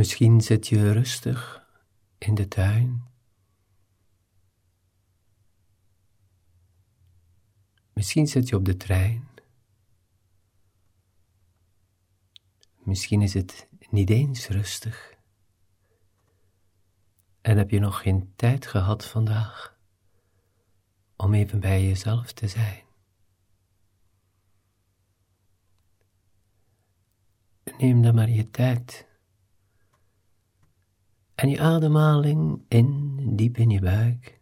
Misschien 0.00 0.40
zit 0.40 0.66
je 0.66 0.92
rustig 0.92 1.66
in 2.18 2.34
de 2.34 2.48
tuin. 2.48 3.04
Misschien 7.92 8.26
zit 8.26 8.48
je 8.48 8.56
op 8.56 8.64
de 8.64 8.76
trein. 8.76 9.28
Misschien 12.78 13.22
is 13.22 13.34
het 13.34 13.68
niet 13.90 14.10
eens 14.10 14.48
rustig. 14.48 15.14
En 17.40 17.56
heb 17.56 17.70
je 17.70 17.78
nog 17.78 18.02
geen 18.02 18.32
tijd 18.36 18.66
gehad 18.66 19.06
vandaag 19.06 19.78
om 21.16 21.34
even 21.34 21.60
bij 21.60 21.84
jezelf 21.84 22.32
te 22.32 22.48
zijn. 22.48 22.82
Neem 27.78 28.02
dan 28.02 28.14
maar 28.14 28.30
je 28.30 28.50
tijd. 28.50 29.08
En 31.40 31.48
je 31.48 31.60
ademhaling 31.60 32.62
in, 32.68 33.18
diep 33.36 33.56
in 33.56 33.70
je 33.70 33.80
buik. 33.80 34.40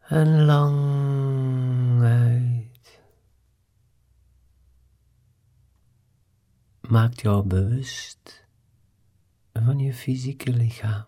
En 0.00 0.44
lang 0.44 2.02
uit. 2.02 3.02
Maakt 6.80 7.20
jou 7.20 7.46
bewust 7.46 8.46
van 9.52 9.78
je 9.78 9.94
fysieke 9.94 10.50
lichaam. 10.50 11.06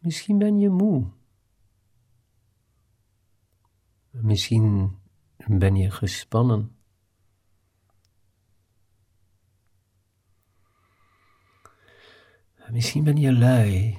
Misschien 0.00 0.38
ben 0.38 0.58
je 0.58 0.68
moe. 0.68 1.06
Misschien 4.10 4.98
ben 5.46 5.76
je 5.76 5.90
gespannen. 5.90 6.77
Misschien 12.72 13.04
ben 13.04 13.16
je 13.16 13.32
lui. 13.32 13.98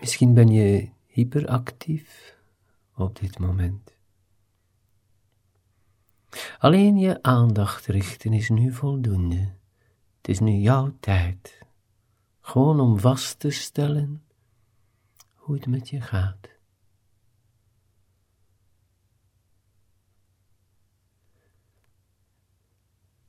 Misschien 0.00 0.34
ben 0.34 0.48
je 0.48 0.88
hyperactief 1.06 2.36
op 2.94 3.20
dit 3.20 3.38
moment. 3.38 3.96
Alleen 6.58 6.98
je 6.98 7.22
aandacht 7.22 7.86
richten 7.86 8.32
is 8.32 8.48
nu 8.48 8.72
voldoende. 8.72 9.54
Het 10.16 10.28
is 10.28 10.38
nu 10.38 10.52
jouw 10.52 10.96
tijd. 11.00 11.58
Gewoon 12.40 12.80
om 12.80 12.98
vast 12.98 13.38
te 13.38 13.50
stellen 13.50 14.22
hoe 15.34 15.54
het 15.54 15.66
met 15.66 15.88
je 15.88 16.00
gaat. 16.00 16.55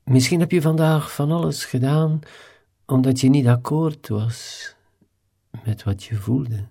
Misschien 0.07 0.39
heb 0.39 0.51
je 0.51 0.61
vandaag 0.61 1.13
van 1.13 1.31
alles 1.31 1.65
gedaan 1.65 2.19
omdat 2.85 3.19
je 3.19 3.29
niet 3.29 3.47
akkoord 3.47 4.07
was 4.07 4.75
met 5.63 5.83
wat 5.83 6.03
je 6.03 6.15
voelde. 6.15 6.67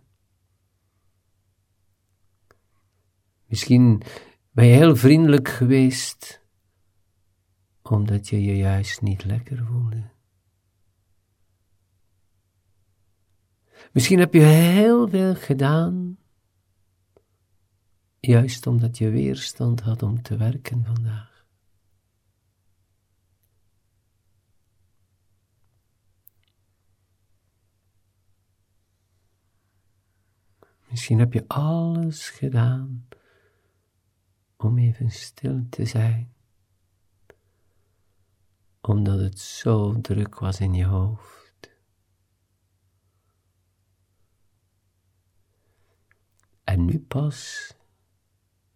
Misschien 3.46 4.02
ben 4.50 4.66
je 4.66 4.74
heel 4.74 4.96
vriendelijk 4.96 5.48
geweest 5.48 6.42
omdat 7.82 8.28
je 8.28 8.42
je 8.42 8.56
juist 8.56 9.02
niet 9.02 9.24
lekker 9.24 9.64
voelde. 9.64 10.02
Misschien 13.92 14.18
heb 14.18 14.34
je 14.34 14.40
heel 14.40 15.08
veel 15.08 15.34
gedaan, 15.34 16.18
juist 18.20 18.66
omdat 18.66 18.98
je 18.98 19.10
weerstand 19.10 19.80
had 19.80 20.02
om 20.02 20.22
te 20.22 20.36
werken 20.36 20.84
vandaag. 20.84 21.35
Misschien 30.90 31.18
heb 31.18 31.32
je 31.32 31.48
alles 31.48 32.30
gedaan 32.30 33.08
om 34.56 34.78
even 34.78 35.10
stil 35.10 35.66
te 35.70 35.84
zijn, 35.84 36.34
omdat 38.80 39.18
het 39.18 39.38
zo 39.38 40.00
druk 40.00 40.38
was 40.38 40.60
in 40.60 40.74
je 40.74 40.84
hoofd. 40.84 41.70
En 46.64 46.84
nu 46.84 47.00
pas 47.00 47.72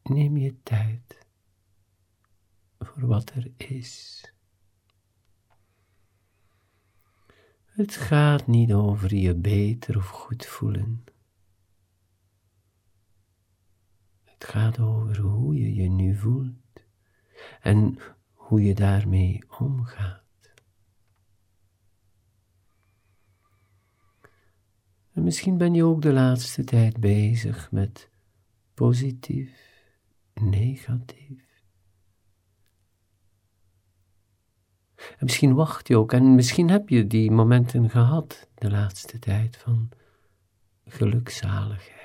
neem 0.03 0.37
je 0.37 0.63
tijd 0.63 1.27
voor 2.79 3.07
wat 3.07 3.31
er 3.31 3.53
is. 3.57 4.25
Het 7.65 7.97
gaat 7.97 8.47
niet 8.47 8.73
over 8.73 9.15
je 9.15 9.35
beter 9.35 9.97
of 9.97 10.09
goed 10.09 10.47
voelen. 10.47 11.05
Het 14.25 14.40
gaat 14.51 14.79
over 14.79 15.19
hoe 15.19 15.59
je 15.59 15.75
je 15.75 15.89
nu 15.89 16.17
voelt 16.17 16.85
en 17.61 17.99
hoe 18.33 18.63
je 18.63 18.75
daarmee 18.75 19.43
omgaat. 19.59 20.21
En 25.13 25.23
misschien 25.23 25.57
ben 25.57 25.75
je 25.75 25.85
ook 25.85 26.03
de 26.03 26.13
laatste 26.13 26.65
tijd 26.65 27.01
bezig 27.01 27.71
met 27.71 28.11
positief, 28.75 29.51
negatief. 30.35 31.49
En 34.97 35.25
misschien 35.25 35.55
wacht 35.55 35.89
je 35.89 35.97
ook, 35.97 36.13
en 36.13 36.35
misschien 36.35 36.71
heb 36.71 36.89
je 36.89 37.07
die 37.07 37.31
momenten 37.31 37.91
gehad 37.91 38.49
de 38.55 38.71
laatste 38.71 39.19
tijd 39.19 39.57
van 39.57 39.89
gelukzaligheid. 40.85 42.00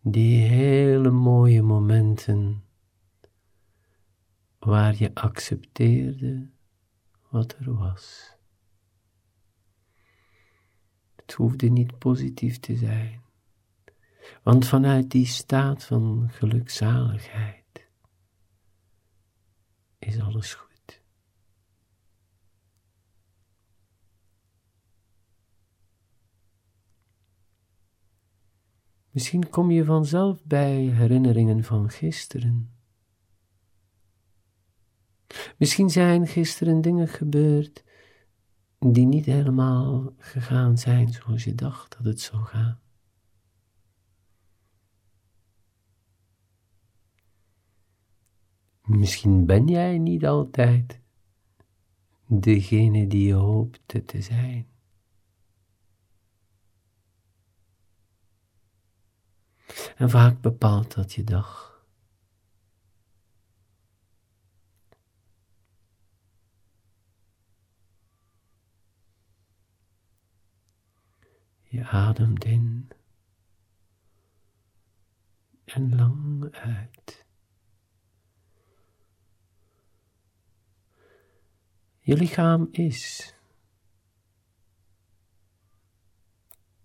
Die 0.00 0.42
hele 0.42 1.10
mooie 1.10 1.62
momenten 1.62 2.64
waar 4.58 4.94
je 4.98 5.14
accepteerde 5.14 6.50
wat 7.28 7.56
er 7.58 7.74
was. 7.74 8.36
Het 11.16 11.32
hoefde 11.32 11.68
niet 11.68 11.98
positief 11.98 12.60
te 12.60 12.76
zijn, 12.76 13.22
want 14.42 14.66
vanuit 14.66 15.10
die 15.10 15.26
staat 15.26 15.84
van 15.84 16.28
gelukzaligheid 16.30 17.88
is 19.98 20.20
alles 20.20 20.54
goed. 20.54 20.69
Misschien 29.10 29.50
kom 29.50 29.70
je 29.70 29.84
vanzelf 29.84 30.44
bij 30.44 30.74
herinneringen 30.74 31.64
van 31.64 31.90
gisteren. 31.90 32.70
Misschien 35.58 35.90
zijn 35.90 36.26
gisteren 36.26 36.80
dingen 36.80 37.08
gebeurd 37.08 37.84
die 38.78 39.06
niet 39.06 39.24
helemaal 39.24 40.12
gegaan 40.18 40.78
zijn 40.78 41.12
zoals 41.12 41.44
je 41.44 41.54
dacht 41.54 41.96
dat 41.96 42.04
het 42.06 42.20
zou 42.20 42.42
gaan. 42.42 42.80
Misschien 48.82 49.46
ben 49.46 49.66
jij 49.66 49.98
niet 49.98 50.26
altijd 50.26 51.00
degene 52.26 53.06
die 53.06 53.26
je 53.26 53.34
hoopte 53.34 54.04
te 54.04 54.20
zijn. 54.20 54.69
En 60.00 60.10
vaak 60.10 60.40
bepaalt 60.40 60.94
dat 60.94 61.12
je 61.12 61.24
dag. 61.24 61.84
Je 71.62 71.84
ademt 71.84 72.44
in 72.44 72.88
en 75.64 75.96
lang 75.96 76.50
uit. 76.54 77.26
Je 81.98 82.16
lichaam 82.16 82.68
is. 82.70 83.34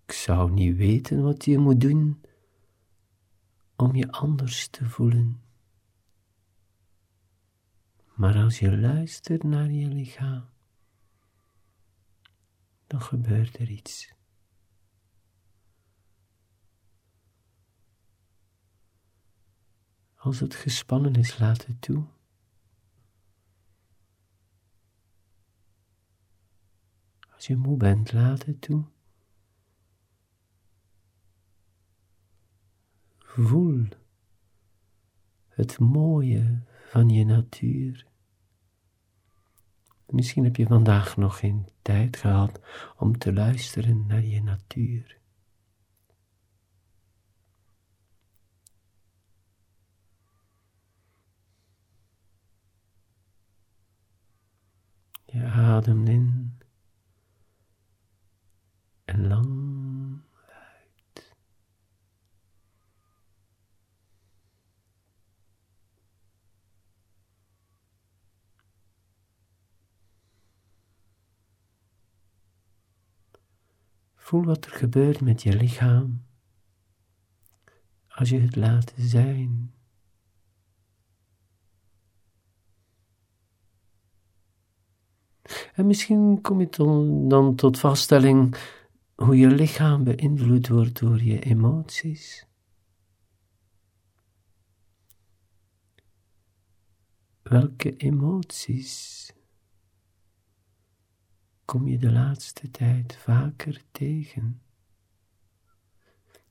Ik 0.04 0.12
zou 0.12 0.50
niet 0.50 0.76
weten 0.76 1.22
wat 1.22 1.44
je 1.44 1.58
moet 1.58 1.80
doen 1.80 2.24
om 3.76 3.94
je 3.94 4.10
anders 4.10 4.68
te 4.68 4.88
voelen. 4.88 5.42
Maar 8.14 8.36
als 8.36 8.58
je 8.58 8.78
luistert 8.78 9.42
naar 9.42 9.70
je 9.70 9.88
lichaam, 9.88 10.48
dan 12.86 13.00
gebeurt 13.00 13.58
er 13.58 13.70
iets. 13.70 14.14
Als 20.14 20.40
het 20.40 20.54
gespannen 20.54 21.14
is, 21.14 21.38
laat 21.38 21.66
het 21.66 21.80
toe. 21.80 22.04
Als 27.34 27.46
je 27.46 27.56
moe 27.56 27.76
bent, 27.76 28.12
laat 28.12 28.44
het 28.44 28.60
toe. 28.60 28.84
Voel 33.38 33.88
het 35.48 35.78
mooie 35.78 36.62
van 36.88 37.08
je 37.08 37.24
natuur. 37.24 38.06
Misschien 40.06 40.44
heb 40.44 40.56
je 40.56 40.66
vandaag 40.66 41.16
nog 41.16 41.38
geen 41.38 41.68
tijd 41.82 42.16
gehad 42.16 42.60
om 42.96 43.18
te 43.18 43.32
luisteren 43.32 44.06
naar 44.06 44.24
je 44.24 44.42
natuur. 44.42 45.18
Je 55.24 55.44
ademt 55.44 56.08
in 56.08 56.58
en 59.04 59.26
lang 59.26 59.65
Voel 74.26 74.44
wat 74.44 74.64
er 74.64 74.70
gebeurt 74.70 75.20
met 75.20 75.42
je 75.42 75.56
lichaam 75.56 76.24
als 78.08 78.28
je 78.28 78.40
het 78.40 78.56
laat 78.56 78.94
zijn. 78.96 79.74
En 85.74 85.86
misschien 85.86 86.40
kom 86.40 86.60
je 86.60 86.68
dan 87.28 87.54
tot 87.54 87.78
vaststelling 87.78 88.56
hoe 89.14 89.36
je 89.36 89.46
lichaam 89.46 90.04
beïnvloed 90.04 90.68
wordt 90.68 91.00
door 91.00 91.22
je 91.22 91.40
emoties. 91.40 92.46
Welke 97.42 97.96
emoties 97.96 99.32
kom 101.66 101.88
je 101.88 101.98
de 101.98 102.12
laatste 102.12 102.70
tijd 102.70 103.16
vaker 103.16 103.82
tegen? 103.90 104.60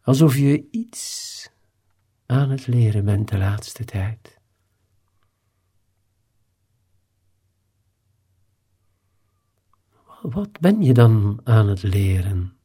Alsof 0.02 0.36
je 0.36 0.68
iets 0.72 1.50
aan 2.26 2.50
het 2.50 2.68
leren 2.68 3.06
bent 3.06 3.30
de 3.30 3.38
laatste 3.38 3.86
tijd. 3.86 4.40
Wat 10.22 10.60
ben 10.60 10.82
je 10.82 10.94
dan 10.94 11.42
aan 11.44 11.68
het 11.68 11.84
leren? 11.84 12.58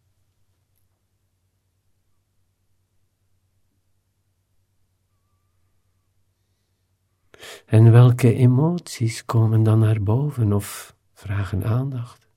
En 7.66 7.92
welke 7.92 8.34
emoties 8.34 9.24
komen 9.24 9.62
dan 9.62 9.78
naar 9.78 10.02
boven 10.02 10.52
of 10.52 10.96
vragen 11.12 11.64
aandacht? 11.64 12.29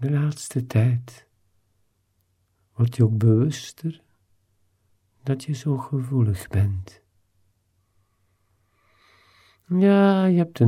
De 0.00 0.10
laatste 0.10 0.66
tijd 0.66 1.28
word 2.72 2.96
je 2.96 3.04
ook 3.04 3.18
bewuster 3.18 4.02
dat 5.22 5.44
je 5.44 5.52
zo 5.52 5.76
gevoelig 5.76 6.48
bent. 6.48 7.02
Ja, 9.66 10.24
je 10.24 10.36
hebt 10.36 10.58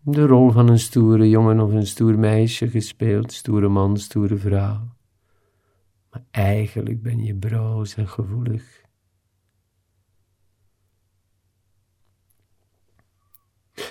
de 0.00 0.26
rol 0.26 0.50
van 0.50 0.68
een 0.68 0.78
stoere 0.78 1.28
jongen 1.28 1.60
of 1.60 1.72
een 1.72 1.86
stoer 1.86 2.18
meisje 2.18 2.68
gespeeld, 2.70 3.32
stoere 3.32 3.68
man, 3.68 3.96
stoere 3.96 4.36
vrouw. 4.36 4.96
Maar 6.10 6.24
eigenlijk 6.30 7.02
ben 7.02 7.24
je 7.24 7.34
broos 7.34 7.96
en 7.96 8.08
gevoelig. 8.08 8.84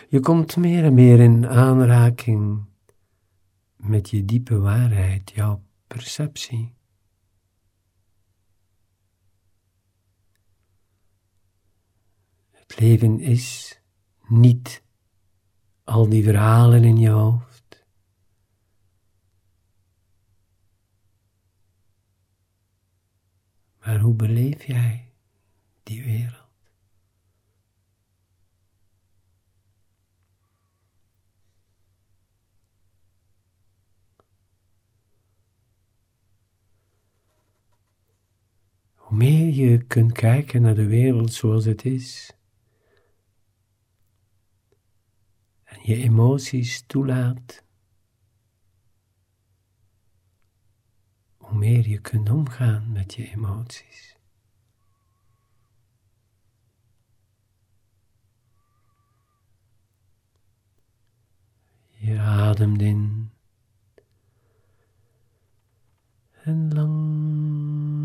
Je 0.07 0.19
komt 0.19 0.57
meer 0.57 0.83
en 0.83 0.93
meer 0.93 1.19
in 1.19 1.47
aanraking 1.47 2.73
met 3.87 4.09
je 4.09 4.25
diepe 4.25 4.59
waarheid, 4.59 5.31
jouw 5.31 5.63
perceptie. 5.87 6.73
Het 12.51 12.79
leven 12.79 13.19
is 13.19 13.79
niet 14.27 14.83
al 15.83 16.09
die 16.09 16.23
verhalen 16.23 16.83
in 16.83 16.97
je 16.97 17.09
hoofd. 17.09 17.85
Maar 23.79 23.99
hoe 23.99 24.13
beleef 24.13 24.63
jij 24.63 25.11
die 25.83 26.03
wereld? 26.03 26.44
Hoe 39.05 39.17
meer 39.17 39.53
je 39.53 39.83
kunt 39.83 40.11
kijken 40.11 40.61
naar 40.61 40.75
de 40.75 40.85
wereld 40.85 41.33
zoals 41.33 41.65
het 41.65 41.85
is, 41.85 42.31
je 45.81 45.95
emoties 45.95 46.83
toelaat, 46.85 47.63
hoe 51.37 51.57
meer 51.57 51.87
je 51.87 51.99
kunt 51.99 52.29
omgaan 52.29 52.91
met 52.91 53.13
je 53.13 53.29
emoties. 53.29 54.17
Je 61.89 62.19
ademt 62.19 62.81
in 62.81 63.31
en 66.43 66.73
lang 66.73 68.04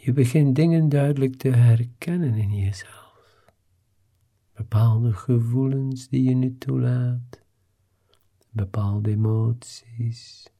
Je 0.00 0.12
begint 0.12 0.56
dingen 0.56 0.88
duidelijk 0.88 1.36
te 1.36 1.48
herkennen 1.48 2.34
in 2.34 2.54
jezelf. 2.54 3.06
Bepaalde 4.52 5.12
gevoelens 5.12 6.08
die 6.08 6.22
je 6.22 6.34
nu 6.34 6.58
toelaat, 6.58 7.44
bepaalde 8.50 9.10
emoties. 9.10 10.50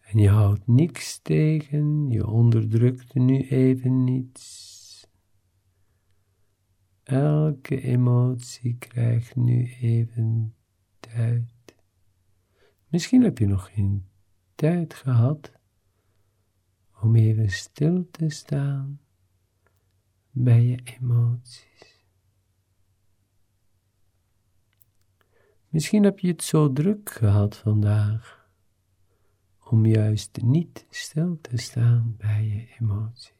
En 0.00 0.18
je 0.18 0.28
houdt 0.28 0.66
niks 0.66 1.18
tegen, 1.18 2.08
je 2.08 2.26
onderdrukt 2.26 3.14
nu 3.14 3.40
even 3.40 4.04
niets. 4.04 5.06
Elke 7.02 7.80
emotie 7.80 8.76
krijgt 8.78 9.36
nu 9.36 9.72
even 9.80 10.55
Misschien 12.88 13.22
heb 13.22 13.38
je 13.38 13.46
nog 13.46 13.72
geen 13.74 14.06
tijd 14.54 14.94
gehad 14.94 15.52
om 17.00 17.16
even 17.16 17.50
stil 17.50 18.08
te 18.10 18.28
staan 18.28 19.00
bij 20.30 20.62
je 20.62 20.80
emoties. 20.84 22.04
Misschien 25.68 26.04
heb 26.04 26.18
je 26.18 26.28
het 26.28 26.42
zo 26.42 26.72
druk 26.72 27.10
gehad 27.10 27.56
vandaag 27.56 28.50
om 29.64 29.86
juist 29.86 30.42
niet 30.42 30.86
stil 30.90 31.38
te 31.40 31.56
staan 31.56 32.14
bij 32.18 32.44
je 32.44 32.74
emoties. 32.80 33.35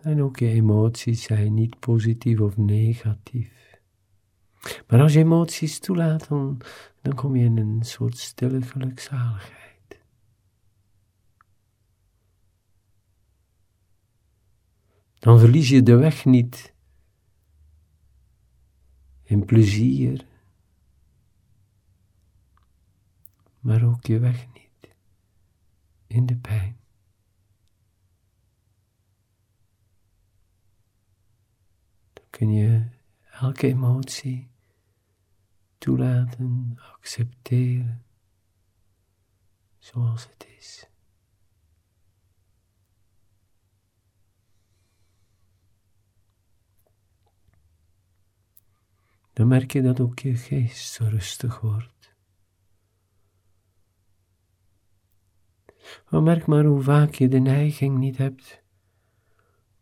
En 0.00 0.22
ook 0.22 0.38
je 0.38 0.48
emoties 0.48 1.22
zijn 1.22 1.54
niet 1.54 1.78
positief 1.78 2.40
of 2.40 2.56
negatief. 2.56 3.78
Maar 4.86 5.00
als 5.00 5.12
je 5.12 5.18
emoties 5.18 5.78
toelaat, 5.78 6.28
dan, 6.28 6.60
dan 7.02 7.14
kom 7.14 7.36
je 7.36 7.44
in 7.44 7.56
een 7.56 7.82
soort 7.82 8.18
stille 8.18 8.62
gelukzaligheid. 8.62 10.00
Dan 15.18 15.38
verlies 15.38 15.68
je 15.68 15.82
de 15.82 15.96
weg 15.96 16.24
niet 16.24 16.74
in 19.22 19.44
plezier, 19.44 20.26
maar 23.58 23.84
ook 23.84 24.06
je 24.06 24.18
weg 24.18 24.46
niet 24.52 24.94
in 26.06 26.26
de 26.26 26.36
pijn. 26.36 26.79
Kun 32.40 32.52
je 32.52 32.84
elke 33.30 33.66
emotie 33.66 34.50
toelaten, 35.78 36.78
accepteren 36.92 38.04
zoals 39.78 40.28
het 40.28 40.46
is. 40.58 40.88
Dan 49.32 49.48
merk 49.48 49.72
je 49.72 49.82
dat 49.82 50.00
ook 50.00 50.18
je 50.18 50.36
geest 50.36 50.92
zo 50.92 51.04
rustig 51.04 51.60
wordt. 51.60 52.14
Maar 56.10 56.22
merk 56.22 56.46
maar 56.46 56.64
hoe 56.64 56.82
vaak 56.82 57.14
je 57.14 57.28
de 57.28 57.38
neiging 57.38 57.98
niet 57.98 58.16
hebt 58.16 58.62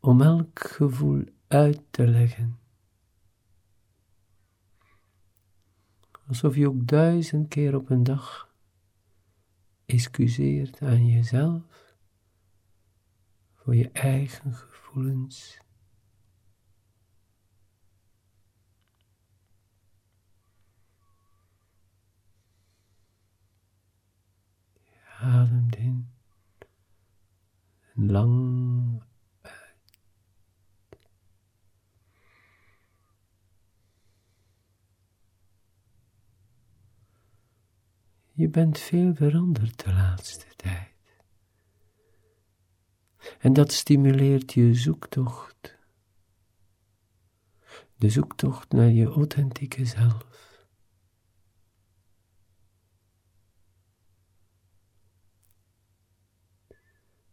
om 0.00 0.22
elk 0.22 0.60
gevoel 0.60 1.36
uit 1.48 1.80
te 1.90 2.06
leggen. 2.06 2.58
Alsof 6.26 6.56
je 6.56 6.68
ook 6.68 6.86
duizend 6.86 7.48
keer 7.48 7.74
op 7.74 7.90
een 7.90 8.02
dag 8.02 8.54
excuseert 9.86 10.82
aan 10.82 11.06
jezelf 11.06 11.96
voor 13.54 13.76
je 13.76 13.90
eigen 13.90 14.54
gevoelens. 14.54 15.58
Ademt 25.20 25.76
in 25.76 26.08
en 27.94 28.10
lang 28.10 29.02
Je 38.38 38.48
bent 38.48 38.78
veel 38.78 39.14
veranderd 39.14 39.84
de 39.84 39.92
laatste 39.92 40.46
tijd. 40.56 40.94
En 43.38 43.52
dat 43.52 43.72
stimuleert 43.72 44.52
je 44.52 44.74
zoektocht. 44.74 45.78
De 47.96 48.10
zoektocht 48.10 48.72
naar 48.72 48.90
je 48.90 49.06
authentieke 49.06 49.84
zelf. 49.84 50.66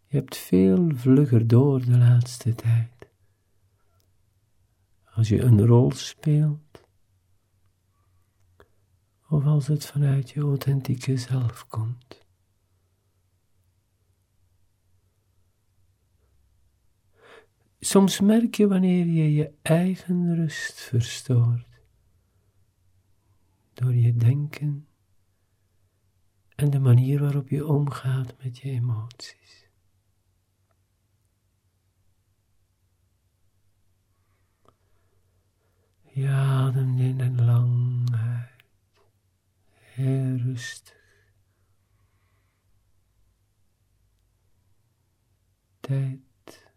Je 0.05 0.17
hebt 0.17 0.37
veel 0.37 0.89
vlugger 0.95 1.47
door 1.47 1.85
de 1.85 1.97
laatste 1.97 2.55
tijd. 2.55 3.09
Als 5.03 5.27
je 5.27 5.41
een 5.41 5.65
rol 5.65 5.91
speelt, 5.91 6.84
of 9.35 9.45
als 9.45 9.67
het 9.67 9.85
vanuit 9.85 10.29
je 10.29 10.41
authentieke 10.41 11.17
zelf 11.17 11.67
komt. 11.67 12.25
Soms 17.79 18.19
merk 18.19 18.55
je 18.55 18.67
wanneer 18.67 19.05
je 19.05 19.33
je 19.33 19.53
eigen 19.61 20.35
rust 20.35 20.79
verstoort 20.81 21.81
door 23.73 23.95
je 23.95 24.15
denken 24.15 24.87
en 26.55 26.69
de 26.69 26.79
manier 26.79 27.19
waarop 27.19 27.49
je 27.49 27.67
omgaat 27.67 28.35
met 28.43 28.57
je 28.57 28.69
emoties. 28.69 29.69
Je 36.01 36.27
ademt 36.27 36.99
in 36.99 37.19
en 37.19 37.45
lang 37.45 37.94
Tijd 45.79 46.71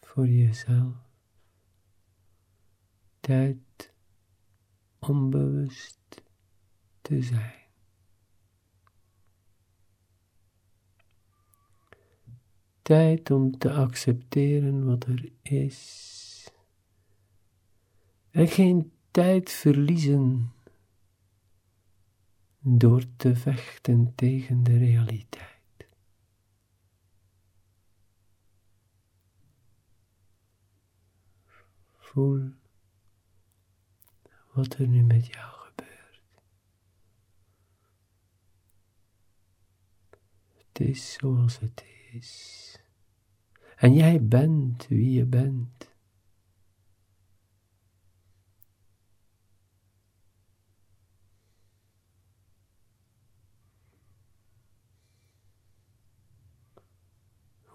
voor 0.00 0.28
jezelf. 0.28 0.94
Tijd 3.20 3.92
om 4.98 5.30
bewust 5.30 6.22
te 7.00 7.22
zijn. 7.22 7.68
Tijd 12.82 13.30
om 13.30 13.58
te 13.58 13.72
accepteren 13.72 14.84
wat 14.84 15.04
er 15.04 15.32
is. 15.42 16.52
En 18.30 18.48
geen 18.48 18.92
tijd 19.10 19.50
verliezen 19.50 20.52
door 22.60 23.04
te 23.16 23.36
vechten 23.36 24.14
tegen 24.14 24.62
de 24.62 24.78
realiteit. 24.78 25.88
Voel 31.96 32.50
wat 34.52 34.74
er 34.74 34.88
nu 34.88 35.02
met 35.02 35.26
jou 35.26 35.52
gebeurt. 35.52 36.22
Het 40.56 40.80
is 40.80 41.12
zoals 41.12 41.58
het 41.58 41.84
is. 42.12 42.58
En 43.76 43.94
jij 43.94 44.24
bent 44.26 44.86
wie 44.86 45.10
je 45.10 45.24
bent. 45.24 45.89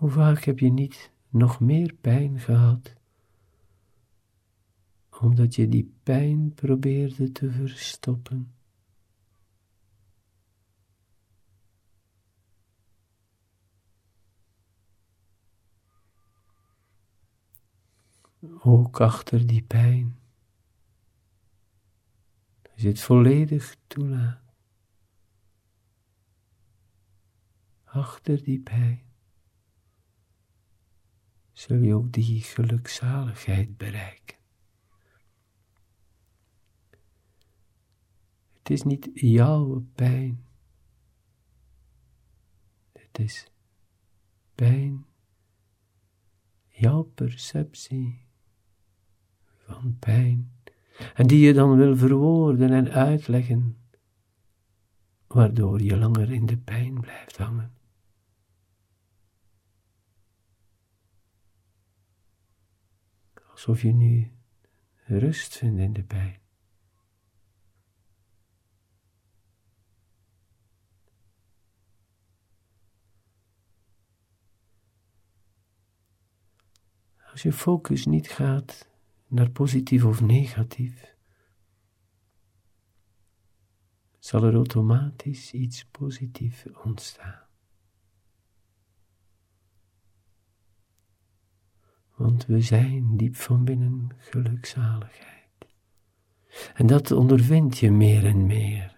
Hoe 0.06 0.14
vaak 0.14 0.44
heb 0.44 0.60
je 0.60 0.72
niet 0.72 1.12
nog 1.30 1.60
meer 1.60 1.94
pijn 1.94 2.40
gehad, 2.40 2.94
omdat 5.20 5.56
je 5.56 5.70
die 5.70 5.94
pijn 6.04 6.54
probeerde 6.54 7.32
te 7.32 7.52
verstoppen? 7.52 8.54
Ook 18.60 19.02
achter 19.02 19.48
die 19.48 19.64
pijn, 19.64 20.20
je 22.76 22.88
het 22.88 23.00
volledig 23.00 23.76
toelaat, 23.88 24.42
achter 27.84 28.44
die 28.44 28.60
pijn 28.60 29.05
zul 31.56 31.78
je 31.78 31.96
ook 31.96 32.12
die 32.12 32.42
gelukzaligheid 32.42 33.78
bereiken. 33.78 34.38
Het 38.58 38.70
is 38.70 38.84
niet 38.84 39.10
jouw 39.14 39.86
pijn. 39.96 40.46
Het 42.92 43.20
is 43.20 43.52
pijn, 44.56 45.06
jouw 46.70 47.04
perceptie 47.04 48.26
van 49.58 49.98
pijn. 50.00 50.52
En 51.14 51.28
die 51.28 51.40
je 51.40 51.54
dan 51.54 51.78
wil 51.78 51.98
verwoorden 51.98 52.72
en 52.72 52.92
uitleggen, 52.92 53.78
waardoor 55.28 55.82
je 55.82 55.98
langer 55.98 56.32
in 56.32 56.46
de 56.46 56.58
pijn 56.58 57.00
blijft 57.00 57.38
hangen. 57.38 57.75
Alsof 63.56 63.82
je 63.82 63.94
nu 63.94 64.32
rust 65.06 65.58
vindt 65.58 65.80
in 65.80 65.94
de 65.94 66.04
pijn. 66.04 66.40
Als 77.32 77.42
je 77.42 77.54
focus 77.54 78.06
niet 78.06 78.30
gaat 78.30 78.90
naar 79.28 79.50
positief 79.50 80.04
of 80.04 80.22
negatief, 80.22 81.16
zal 84.20 84.44
er 84.44 84.54
automatisch 84.54 85.52
iets 85.52 85.86
positiefs 85.86 86.66
ontstaan. 86.84 87.45
Want 92.16 92.46
we 92.46 92.62
zijn 92.62 93.18
diep 93.18 93.36
van 93.36 93.64
binnen 93.64 94.10
gelukzaligheid. 94.18 95.36
En 96.74 96.88
dat 96.88 97.12
ondervind 97.12 97.78
je 97.78 97.92
meer 97.92 98.26
en 98.26 98.46
meer. 98.46 98.96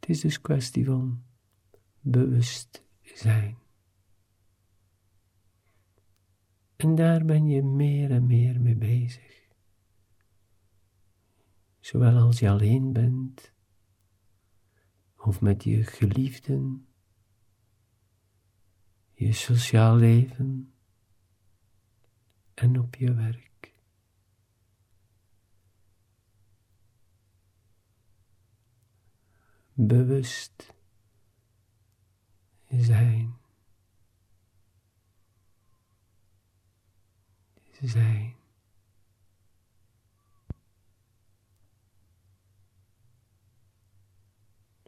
Het 0.00 0.08
is 0.08 0.20
dus 0.20 0.40
kwestie 0.40 0.84
van 0.84 1.22
bewust 2.00 2.84
zijn. 3.02 3.56
En 6.76 6.94
daar 6.94 7.24
ben 7.24 7.46
je 7.46 7.62
meer 7.62 8.10
en 8.10 8.26
meer 8.26 8.60
mee 8.60 8.76
bezig. 8.76 9.40
Zowel 11.80 12.16
als 12.16 12.38
je 12.38 12.50
alleen 12.50 12.92
bent, 12.92 13.52
of 15.16 15.40
met 15.40 15.64
je 15.64 15.84
geliefden, 15.84 16.86
je 19.22 19.32
sociaal 19.32 19.96
leven 19.96 20.72
en 22.54 22.80
op 22.80 22.94
je 22.94 23.14
werk. 23.14 23.72
Bewust 29.72 30.74
zijn. 32.68 33.40
Zijn. 37.80 38.36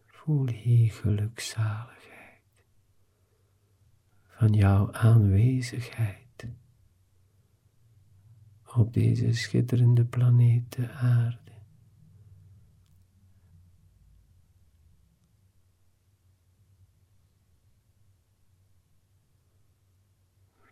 Voel 0.07 0.49
hier 0.49 0.93
gelukzaligheid 0.93 2.04
van 4.37 4.53
jouw 4.53 4.93
aanwezigheid 4.93 6.47
op 8.77 8.93
deze 8.93 9.35
schitterende 9.35 10.05
planeet 10.05 10.73
de 10.73 10.91
aarde. 10.91 11.53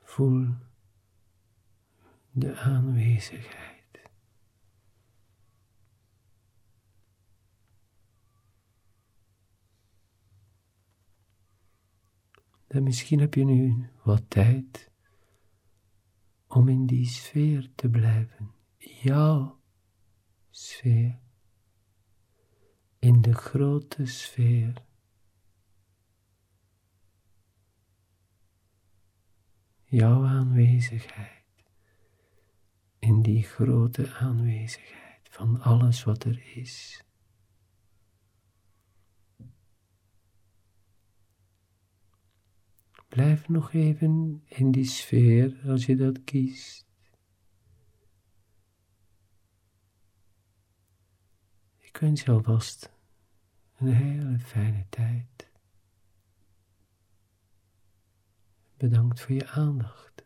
Voel 0.02 0.49
de 2.31 2.57
aanwezigheid. 2.57 3.72
En 12.73 12.83
misschien 12.83 13.21
heb 13.21 13.35
je 13.35 13.45
nu 13.45 13.88
wat 14.02 14.31
tijd 14.31 14.91
om 16.47 16.69
in 16.69 16.87
die 16.87 17.07
sfeer 17.07 17.71
te 17.75 17.88
blijven. 17.88 18.50
Jouw 18.79 19.61
sfeer. 20.50 21.19
In 22.99 23.23
de 23.23 23.35
grote 23.35 24.06
sfeer. 24.06 24.85
Jouw 29.85 30.25
aanwezigheid. 30.25 31.45
In 32.99 33.23
die 33.23 33.43
grote 33.43 34.15
aanwezigheid 34.15 35.28
van 35.30 35.61
alles 35.61 36.04
wat 36.04 36.25
er 36.25 36.56
is. 36.56 37.04
Blijf 43.12 43.48
nog 43.48 43.72
even 43.72 44.42
in 44.44 44.70
die 44.70 44.84
sfeer 44.84 45.60
als 45.66 45.86
je 45.86 45.96
dat 45.96 46.25
kiest. 46.25 46.86
Ik 51.78 51.96
wens 51.96 52.22
je 52.22 52.30
alvast 52.30 52.92
een 53.76 53.92
hele 53.92 54.38
fijne 54.38 54.86
tijd. 54.88 55.50
Bedankt 58.76 59.20
voor 59.20 59.34
je 59.34 59.48
aandacht. 59.48 60.22